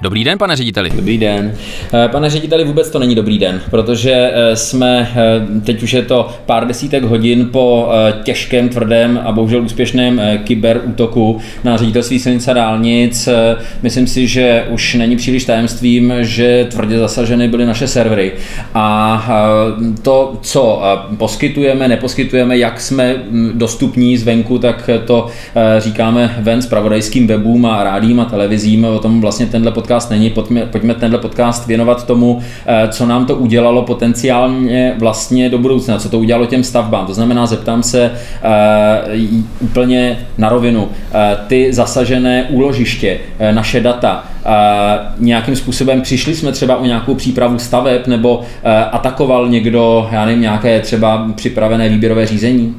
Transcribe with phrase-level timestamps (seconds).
[0.00, 0.90] Dobrý den, pane řediteli.
[0.96, 1.54] Dobrý den.
[1.94, 6.02] Eh, pane řediteli, vůbec to není dobrý den, protože eh, jsme, eh, teď už je
[6.02, 7.88] to pár desítek hodin po
[8.22, 13.28] těžkém, tvrdém a bohužel úspěšném kyberútoku na ředitelství silnic a dálnic.
[13.82, 18.32] Myslím si, že už není příliš tajemstvím, že tvrdě zasaženy byly naše servery.
[18.74, 19.28] A
[20.02, 20.82] to, co
[21.16, 25.26] poskytujeme, neposkytujeme, jak jsme hm, dostupní zvenku, tak to
[25.78, 28.84] říkáme ven s pravodajským webům a rádím a televizím.
[28.84, 33.26] O tom vlastně tenhle podcast není, pojďme, pojďme tenhle podcast věnovat tomu, eh, co nám
[33.26, 37.06] to udělalo potenciálně vlastně do budoucna, co to udělalo těm stavbám.
[37.06, 40.82] To znamená, zeptám se uh, úplně na rovinu.
[40.82, 40.90] Uh,
[41.46, 44.24] ty zasažené úložiště, uh, naše data,
[45.18, 48.42] nějakým způsobem přišli jsme třeba o nějakou přípravu staveb nebo
[48.92, 52.74] atakoval někdo, já nevím, nějaké třeba připravené výběrové řízení?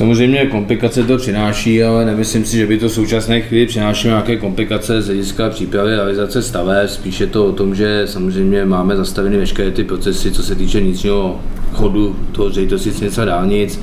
[0.00, 4.36] Samozřejmě komplikace to přináší, ale nemyslím si, že by to v současné chvíli přinášelo nějaké
[4.36, 6.90] komplikace z hlediska přípravy a realizace staveb.
[6.90, 11.40] Spíše to o tom, že samozřejmě máme zastaveny veškeré ty procesy, co se týče vnitřního
[11.72, 13.80] chodu toho ředitelství něco dálnic.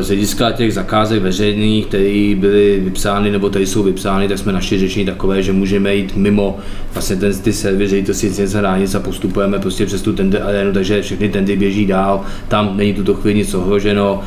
[0.00, 4.78] Z hlediska těch zakázek veřejných, které byly vypsány nebo tady jsou vypsány, tak jsme našli
[4.78, 6.58] řešení takové, že můžeme jít mimo
[6.94, 10.72] vlastně ten, ty servery, to si něco dálnic a postupujeme prostě přes tu tender arénu,
[10.72, 14.22] takže všechny tendy běží dál, tam není tuto chvíli nic ohroženo,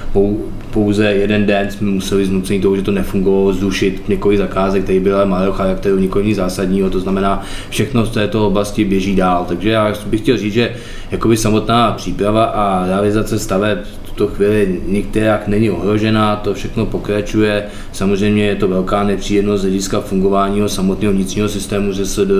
[0.73, 5.25] pouze jeden den jsme museli znucení toho, že to nefungovalo, zrušit několik zakázek, které byly
[5.25, 9.45] malého charakteru, nic zásadního, to znamená, všechno z této oblasti běží dál.
[9.47, 10.75] Takže já bych chtěl říct, že
[11.11, 13.77] jakoby samotná příprava a realizace staveb
[14.15, 17.63] tuto chvíli nikterak není ohrožena, to všechno pokračuje.
[17.91, 22.31] Samozřejmě je to velká nepříjemnost z hlediska fungování samotného vnitřního systému ŘSD,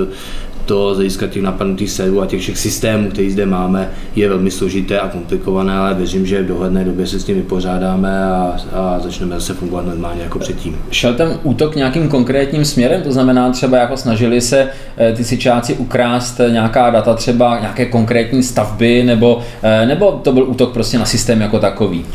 [0.66, 4.52] to z hlediska těch napadnutých serverů a těch všech systémů, které zde máme, je velmi
[4.52, 9.00] složité a komplikované, ale věřím, že v dohledné době se s tím vypořádáme a, a
[9.00, 10.78] začneme zase fungovat normálně jako předtím.
[10.92, 15.74] Šel ten útok nějakým konkrétním směrem, to znamená třeba jako snažili se eh, ty sičáci
[15.74, 21.06] ukrást nějaká data, třeba nějaké konkrétní stavby, nebo, eh, nebo to byl útok prostě na
[21.06, 22.06] systém jako takový?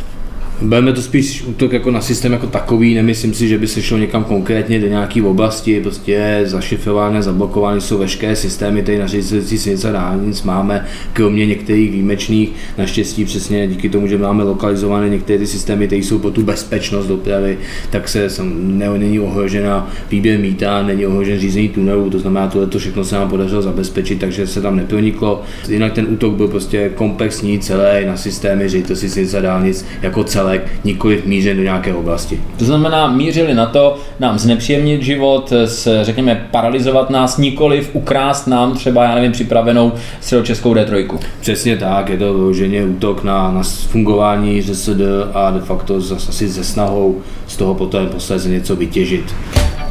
[0.63, 3.99] Budeme to spíš útok jako na systém jako takový, nemyslím si, že by se šlo
[3.99, 9.93] někam konkrétně do nějaké oblasti, prostě zašifrované, zablokovány jsou veškeré systémy, tady na ředitelství silnice
[9.93, 15.87] dálnic máme, kromě některých výjimečných, naštěstí přesně díky tomu, že máme lokalizované některé ty systémy,
[15.87, 17.59] které jsou pro tu bezpečnost dopravy,
[17.91, 22.79] tak se ne, není ohrožena výběr míta, není ohrožen řízení tunelů, to znamená, tohle to
[22.79, 25.43] všechno se nám podařilo zabezpečit, takže se tam neproniklo.
[25.69, 30.71] Jinak ten útok byl prostě komplexní, celý na systémy ředitelství silnice dálnic jako celé celek,
[30.85, 32.41] nikoli mířen do nějaké oblasti.
[32.59, 38.75] To znamená, mířili na to nám znepříjemnit život, s, řekněme, paralizovat nás, nikoli ukrást nám
[38.75, 41.19] třeba, já nevím, připravenou středočeskou D3.
[41.41, 45.01] Přesně tak, je to vyloženě útok na, na fungování ŘSD
[45.35, 49.35] a de facto zase asi ze snahou z toho potom posléze něco vytěžit.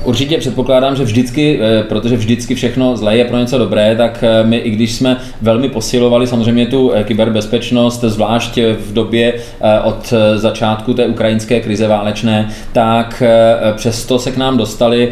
[0.03, 4.43] Určitě předpokládám, že vždycky, eh, protože vždycky všechno zlé je pro něco dobré, tak eh,
[4.43, 9.33] my, i když jsme velmi posilovali samozřejmě tu eh, kyberbezpečnost, zvlášť v době
[9.83, 13.23] od začátku té ukrajinské krize válečné, tak
[13.75, 15.11] přesto se k nám dostali.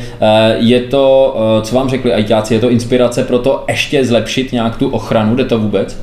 [0.57, 4.89] Je to, co vám řekli ajťáci, je to inspirace pro to ještě zlepšit nějak tu
[4.89, 5.35] ochranu?
[5.35, 5.97] Jde to vůbec?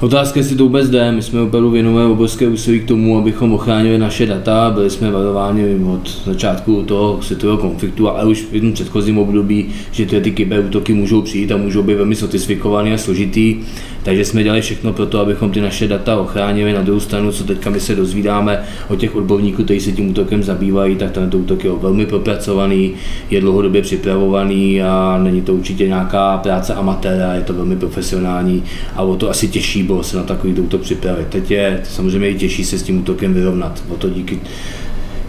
[0.00, 1.12] Otázka, jestli to vůbec jde.
[1.12, 4.70] My jsme opravdu věnovali obrovské úsilí k tomu, abychom ochránili naše data.
[4.74, 10.06] Byli jsme varováni od začátku toho světového konfliktu, ale už v jednom předchozím období, že
[10.06, 13.56] ty, ty kyberútoky můžou přijít a můžou být velmi sofistikovaný a složitý.
[14.02, 16.72] Takže jsme dělali všechno pro to, abychom ty naše data ochránili.
[16.72, 20.42] Na druhou stranu, co teďka my se dozvídáme o těch odborníků, kteří se tím útokem
[20.42, 22.92] zabývají, tak tento útok je velmi propracovaný,
[23.30, 28.62] je dlouhodobě připravovaný a není to určitě nějaká práce amatéra, je to velmi profesionální
[28.96, 31.26] a o to asi těžší bylo se na takový útok připravit.
[31.28, 33.82] Teď je samozřejmě i těžší se s tím útokem vyrovnat.
[33.88, 34.40] O to díky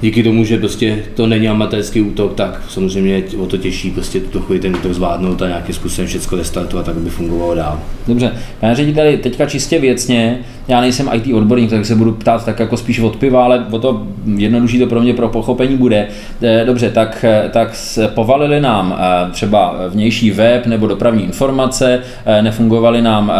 [0.02, 4.40] díky tomu, že prostě to není amatérský útok, tak samozřejmě o to těžší prostě tuto
[4.40, 7.80] chvíli ten útok zvládnout a nějakým způsobem všechno restartovat, tak aby fungovalo dál.
[8.08, 10.40] Dobře, pane řediteli, teďka čistě věcně,
[10.70, 13.80] já nejsem IT odborník, tak se budu ptát tak jako spíš od piva, ale o
[13.80, 16.08] to jednodušší to pro mě pro pochopení bude.
[16.42, 17.76] Eh, dobře, tak, eh, tak
[18.14, 22.00] povalili nám eh, třeba vnější web nebo dopravní informace,
[22.42, 23.32] nefungovaly nám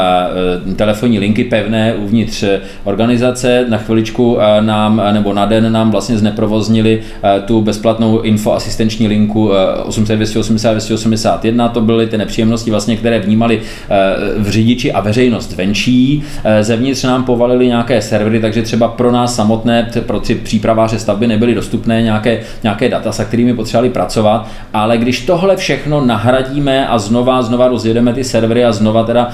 [0.76, 2.44] telefonní linky pevné uvnitř
[2.84, 7.02] organizace, na chviličku nám nebo na den nám vlastně zneprovoznili
[7.46, 9.52] tu bezplatnou infoasistenční linku
[9.86, 13.62] 800 280 281, to byly ty nepříjemnosti vlastně, které vnímali
[14.38, 16.24] v řidiči a veřejnost venčí,
[16.62, 21.28] zevnitř nám nám povalili nějaké servery, takže třeba pro nás samotné, pro ty přípraváře stavby
[21.28, 26.98] nebyly dostupné nějaké, nějaké data, se kterými potřebovali pracovat, ale když tohle všechno nahradíme a
[26.98, 29.30] znova, znova rozjedeme ty servery a znova teda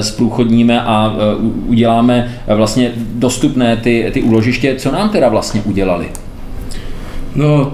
[0.00, 1.34] zprůchodníme a e,
[1.66, 6.06] uděláme vlastně dostupné ty, ty úložiště, co nám teda vlastně udělali?
[7.34, 7.72] No,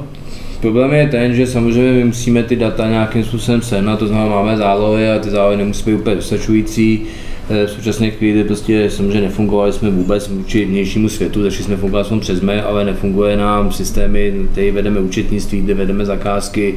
[0.61, 4.57] Problém je ten, že samozřejmě my musíme ty data nějakým způsobem sehnat, to znamená máme
[4.57, 7.07] zálohy a ty zálohy nemusí být úplně dostačující.
[7.51, 12.07] Eh, v současné chvíli prostě samozřejmě nefungovali jsme vůbec vůči vnějšímu světu, začali jsme fungovat
[12.07, 16.75] jsme přes mail, ale nefunguje nám systémy, které vedeme účetnictví, kde vedeme zakázky,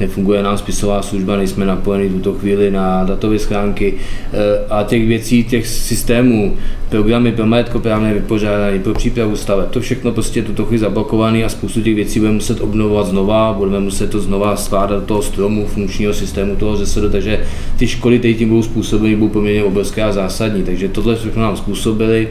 [0.00, 3.94] nefunguje nám spisová služba, nejsme napojeni tuto chvíli na datové schránky.
[4.32, 6.56] Eh, a těch věcí, těch systémů,
[6.92, 11.82] programy pro majetkoprávné vypořádání, pro přípravu staveb, to všechno prostě tuto chvíli zablokované a spoustu
[11.82, 16.14] těch věcí budeme muset obnovovat znova, budeme muset to znova skládat do toho stromu, funkčního
[16.14, 17.44] systému toho ZSD, takže
[17.76, 20.62] ty škody, které tím budou způsobeny, budou poměrně obrovské zásadní.
[20.62, 22.28] Takže tohle všechno nám způsobili.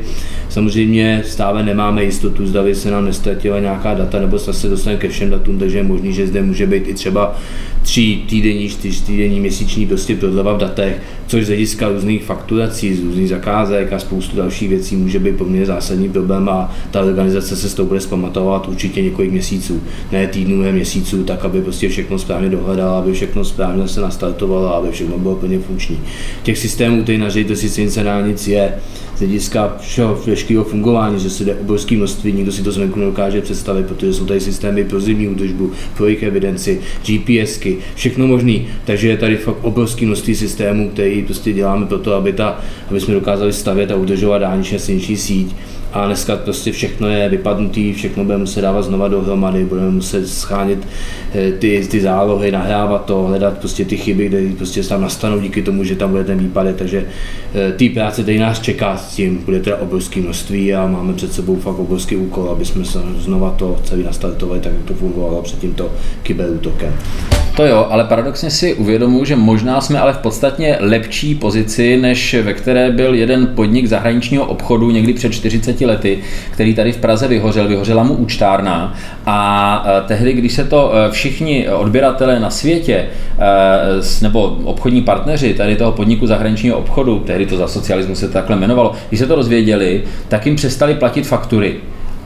[0.50, 5.30] Samozřejmě stále nemáme jistotu, zda se nám nestratila nějaká data, nebo se dostaneme ke všem
[5.30, 7.36] datům, takže je možný, že zde může být i třeba
[7.84, 13.04] tři týdenní, čtyři týdenní, měsíční prostě prodleva v datech, což z hlediska různých fakturací, z
[13.04, 17.70] různých zakázek a spoustu dalších věcí může být poměrně zásadní problém a ta organizace se
[17.70, 19.82] s tou bude zpamatovat určitě několik měsíců,
[20.12, 24.76] ne týdnů, ne měsíců, tak aby prostě všechno správně dohledala, aby všechno správně se nastartovalo,
[24.76, 26.00] aby všechno bylo plně funkční.
[26.44, 28.74] Těch systémů, které na ředitelství silnice dálnic je
[29.22, 33.86] hlediska všeho veškerého fungování, že se jde obrovské množství, nikdo si to zvenku nedokáže představit,
[33.86, 38.68] protože jsou tady systémy pro zimní údržbu, pro jejich evidenci, GPSky, všechno možný.
[38.86, 42.60] Takže je tady fakt obrovské množství systémů, který prostě děláme pro to, aby, ta,
[42.90, 45.56] aby jsme dokázali stavět a udržovat dálniční silniční síť
[45.94, 50.88] a dneska prostě všechno je vypadnutý, všechno budeme muset dávat znova dohromady, budeme muset schánit
[51.34, 55.62] eh, ty, ty zálohy, nahrávat to, hledat prostě ty chyby, kde prostě tam nastanou díky
[55.62, 57.06] tomu, že tam bude ten výpadek, takže
[57.54, 61.34] eh, ty práce, který nás čeká s tím, bude teda obrovské množství a máme před
[61.34, 65.42] sebou fakt obrovský úkol, aby jsme se znova to celý nastartovali, tak jak to fungovalo
[65.42, 65.92] před tímto
[66.24, 66.94] kyberútokem.
[67.56, 72.36] To jo, ale paradoxně si uvědomuji, že možná jsme ale v podstatně lepší pozici, než
[72.44, 76.20] ve které byl jeden podnik zahraničního obchodu někdy před 40 lety,
[76.52, 78.94] který tady v Praze vyhořel, vyhořela mu účtárna
[79.26, 83.08] a e, tehdy, když se to e, všichni odběratelé na světě e,
[84.22, 88.94] nebo obchodní partneři tady toho podniku zahraničního obchodu, tehdy to za socialismu se takhle jmenovalo,
[89.10, 91.76] když se to rozvěděli, tak jim přestali platit faktury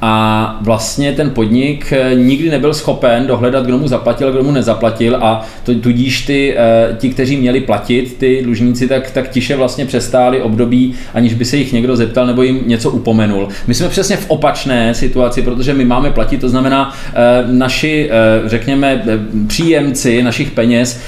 [0.02, 5.16] a vlastně ten podnik eh, nikdy nebyl schopen dohledat, kdo mu zaplatil, kdo mu nezaplatil
[5.16, 9.86] a to, tudíž ty, eh, ti, kteří měli platit, ty dlužníci, tak, tak tiše vlastně
[9.86, 13.48] přestáli období, aniž by se jich někdo zeptal nebo jim něco upomenul.
[13.68, 17.14] My jsme přesně v opačné situaci, protože my máme platit, to znamená eh,
[17.48, 18.10] naši,
[18.46, 19.04] řekněme,
[19.48, 21.02] příjemci našich peněz,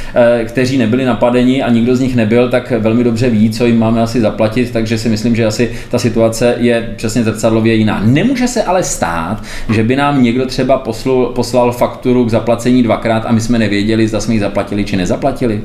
[0.45, 4.01] kteří nebyli napadeni a nikdo z nich nebyl, tak velmi dobře ví, co jim máme
[4.01, 8.01] asi zaplatit, takže si myslím, že asi ta situace je přesně zrcadlově jiná.
[8.05, 9.44] Nemůže se ale stát,
[9.74, 14.07] že by nám někdo třeba poslal, poslal fakturu k zaplacení dvakrát a my jsme nevěděli,
[14.07, 15.62] zda jsme ji zaplatili či nezaplatili?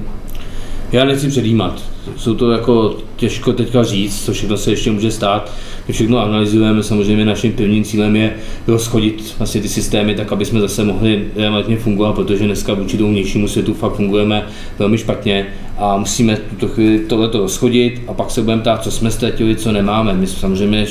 [0.93, 1.83] Já nechci předjímat.
[2.17, 5.53] Jsou to jako těžko teďka říct, co všechno se ještě může stát.
[5.89, 8.33] My všechno analyzujeme, samozřejmě naším prvním cílem je
[8.67, 13.11] rozchodit vlastně ty systémy tak, aby jsme zase mohli relativně fungovat, protože dneska vůči tomu
[13.11, 14.47] vnějšímu světu fakt fungujeme
[14.79, 15.47] velmi špatně
[15.79, 19.73] a musíme tuto chvíli tohleto rozchodit a pak se budeme ptát, co jsme ztratili, co
[19.73, 20.15] nemáme.
[20.15, 20.87] My samozřejmě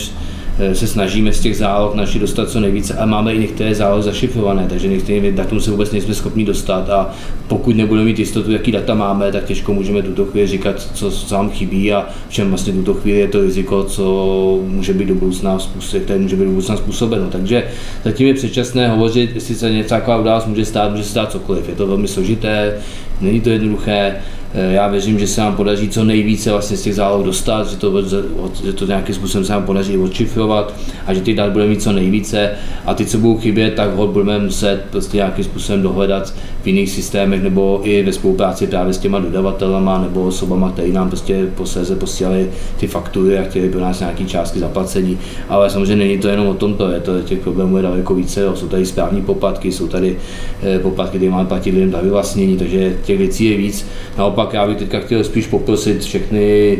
[0.73, 4.65] se snažíme z těch záloh naši dostat co nejvíce a máme i některé zálohy zašifrované,
[4.69, 7.09] takže některé datum se vůbec nejsme schopni dostat a
[7.47, 11.49] pokud nebudeme mít jistotu, jaký data máme, tak těžko můžeme tuto chvíli říkat, co, co
[11.49, 15.57] chybí a v čem vlastně tuto chvíli je to riziko, co může být do budoucna,
[16.03, 17.27] které může být do budoucna způsobeno.
[17.29, 17.63] Takže
[18.03, 21.69] zatím je předčasné hovořit, jestli se něco taková událost může stát, může stát cokoliv.
[21.69, 22.77] Je to velmi složité,
[23.21, 26.95] není to jednoduché, Eh, já věřím, že se nám podaří co nejvíce vlastně z těch
[26.95, 28.01] záloh dostat, že to,
[28.63, 30.73] že to nějakým způsobem se nám podaří odšifrovat
[31.05, 32.51] a že těch dat budeme mít co nejvíce
[32.85, 36.89] a ty, co budou chybět, tak ho budeme muset prostě nějakým způsobem dohledat v jiných
[36.89, 41.95] systémech nebo i ve spolupráci právě s těma dodavatelama nebo osobama, které nám prostě posléze
[41.95, 45.17] posílali ty faktury a chtěli pro nás nějaký částky zaplacení.
[45.49, 48.45] Ale samozřejmě není to jenom o tom, to je to, těch problémů je daleko více,
[48.53, 50.17] jsou tady správní poplatky, jsou tady
[50.63, 53.85] eh, poplatky, které máme platit lidem za vyvlastnění, takže těch věcí je víc.
[54.17, 56.77] Naopak naopak já bych teďka chtěl spíš poprosit všechny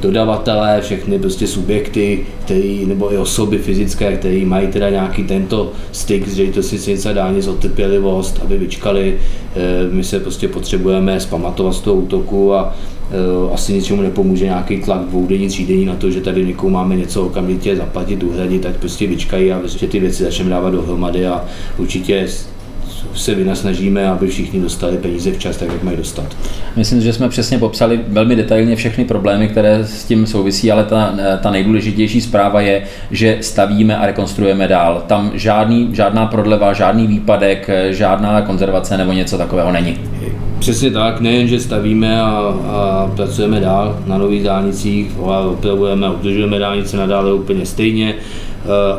[0.00, 6.28] dodavatele, všechny prostě subjekty, který, nebo i osoby fyzické, které mají teda nějaký tento styk
[6.28, 9.18] s ředitelství silnice a dálnic o trpělivost, aby vyčkali.
[9.56, 9.58] Eh,
[9.92, 12.74] my se prostě potřebujeme zpamatovat z toho útoku a
[13.10, 17.26] eh, asi ničemu nepomůže nějaký tlak dvoudenní, třídenní na to, že tady někomu máme něco
[17.26, 21.44] okamžitě zaplatit, uhradit, tak prostě vyčkají a prostě ty věci začneme dávat dohromady a
[21.78, 22.28] určitě
[23.14, 26.36] se vynasnažíme, aby všichni dostali peníze včas, tak jak mají dostat.
[26.76, 31.14] Myslím, že jsme přesně popsali velmi detailně všechny problémy, které s tím souvisí, ale ta,
[31.42, 35.02] ta nejdůležitější zpráva je, že stavíme a rekonstruujeme dál.
[35.06, 39.98] Tam žádný, žádná prodleva, žádný výpadek, žádná konzervace nebo něco takového není.
[40.58, 42.26] Přesně tak, nejen, že stavíme a,
[42.66, 48.14] a pracujeme dál na nových dálnicích, opravujeme a udržujeme dálnice nadále úplně stejně,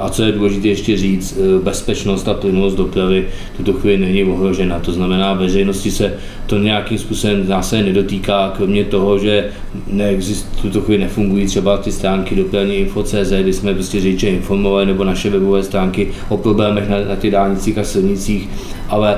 [0.01, 3.27] a co je důležité ještě říct, bezpečnost a plynulost dopravy
[3.57, 4.79] tuto chvíli není ohrožena.
[4.79, 6.13] To znamená, veřejnosti se
[6.45, 9.49] to nějakým způsobem zase nedotýká, kromě toho, že
[9.87, 15.03] neexist, tuto chvíli nefungují třeba ty stránky dopravní info.cz, kdy jsme prostě řidiče informovali, nebo
[15.03, 18.49] naše webové stránky o problémech na, na těch dálnicích a silnicích,
[18.89, 19.17] ale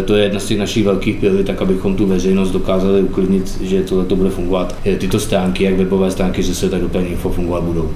[0.00, 3.58] e, to je jedna z těch našich velkých priorit, tak abychom tu veřejnost dokázali uklidnit,
[3.62, 4.76] že tohle to bude fungovat.
[4.98, 7.90] Tyto stránky, jak webové stránky, že se tak dopravní info fungovat budou.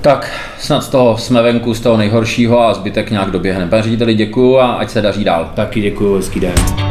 [0.00, 3.66] Tak snad z toho jsme venku, z toho nejhoršího a zbytek nějak doběhne.
[3.66, 5.50] Pane řediteli, děkuju a ať se daří dál.
[5.54, 6.87] Taky děkuji, hezký den.